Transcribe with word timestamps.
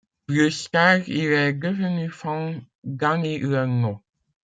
Plus 0.25 0.71
tard 0.71 1.01
il 1.07 1.25
est 1.25 1.53
devenu 1.53 2.09
fan 2.09 2.63
d'Annie 2.83 3.37
Lennox. 3.39 4.01